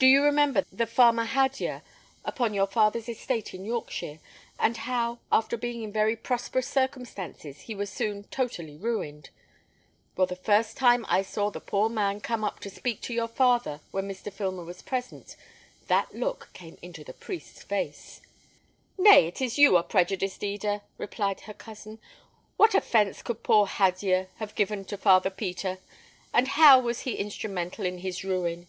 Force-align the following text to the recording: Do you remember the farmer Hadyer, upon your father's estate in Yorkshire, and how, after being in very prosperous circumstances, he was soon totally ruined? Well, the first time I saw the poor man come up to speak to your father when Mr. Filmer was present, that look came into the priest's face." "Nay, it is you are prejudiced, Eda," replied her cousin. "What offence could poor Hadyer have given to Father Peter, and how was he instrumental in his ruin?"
Do 0.00 0.06
you 0.06 0.22
remember 0.22 0.64
the 0.72 0.86
farmer 0.86 1.26
Hadyer, 1.26 1.82
upon 2.24 2.54
your 2.54 2.66
father's 2.66 3.06
estate 3.06 3.52
in 3.52 3.66
Yorkshire, 3.66 4.18
and 4.58 4.78
how, 4.78 5.18
after 5.30 5.58
being 5.58 5.82
in 5.82 5.92
very 5.92 6.16
prosperous 6.16 6.66
circumstances, 6.68 7.60
he 7.60 7.74
was 7.74 7.90
soon 7.90 8.24
totally 8.24 8.78
ruined? 8.78 9.28
Well, 10.16 10.26
the 10.26 10.36
first 10.36 10.78
time 10.78 11.04
I 11.06 11.20
saw 11.20 11.50
the 11.50 11.60
poor 11.60 11.90
man 11.90 12.22
come 12.22 12.44
up 12.44 12.60
to 12.60 12.70
speak 12.70 13.02
to 13.02 13.12
your 13.12 13.28
father 13.28 13.80
when 13.90 14.08
Mr. 14.08 14.32
Filmer 14.32 14.64
was 14.64 14.80
present, 14.80 15.36
that 15.88 16.14
look 16.14 16.48
came 16.54 16.78
into 16.80 17.04
the 17.04 17.12
priest's 17.12 17.62
face." 17.62 18.22
"Nay, 18.96 19.26
it 19.26 19.42
is 19.42 19.58
you 19.58 19.76
are 19.76 19.82
prejudiced, 19.82 20.42
Eda," 20.42 20.80
replied 20.96 21.40
her 21.40 21.52
cousin. 21.52 21.98
"What 22.56 22.74
offence 22.74 23.20
could 23.20 23.42
poor 23.42 23.66
Hadyer 23.66 24.28
have 24.36 24.54
given 24.54 24.86
to 24.86 24.96
Father 24.96 25.28
Peter, 25.28 25.76
and 26.32 26.48
how 26.48 26.80
was 26.80 27.00
he 27.00 27.16
instrumental 27.16 27.84
in 27.84 27.98
his 27.98 28.24
ruin?" 28.24 28.66